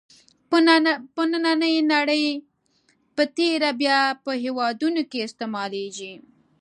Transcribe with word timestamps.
په 1.15 1.23
نننۍ 1.33 1.75
نړۍ 1.93 2.25
په 3.15 3.23
تېره 3.35 3.69
بیا 3.81 3.99
په 4.23 4.31
هېوادونو 4.43 5.01
کې 5.09 5.19
استعمالېږي. 5.27 6.13